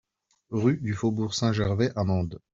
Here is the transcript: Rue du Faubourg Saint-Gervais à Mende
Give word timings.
Rue 0.49 0.77
du 0.77 0.95
Faubourg 0.95 1.35
Saint-Gervais 1.35 1.91
à 1.95 2.03
Mende 2.03 2.39